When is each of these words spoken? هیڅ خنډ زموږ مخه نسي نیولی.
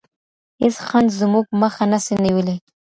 هیڅ 0.61 0.75
خنډ 0.87 1.09
زموږ 1.19 1.45
مخه 1.61 1.83
نسي 1.91 2.15
نیولی. 2.23 2.55